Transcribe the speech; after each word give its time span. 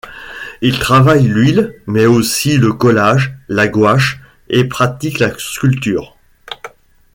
Il 0.61 0.79
travaille 0.79 1.27
l’huile 1.27 1.75
mais 1.85 2.07
aussi 2.07 2.57
le 2.57 2.73
collage, 2.73 3.35
la 3.49 3.67
gouache 3.67 4.19
et 4.49 4.63
pratique 4.67 5.19
la 5.19 5.31
sculpture. 5.37 6.17